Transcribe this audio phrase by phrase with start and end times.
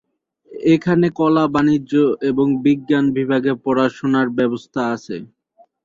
[0.69, 1.93] এখানে কলা, বাণিজ্য
[2.29, 5.15] এবং বিজ্ঞান বিভাগের পড়াশোনার ব্যবস্থা আছে।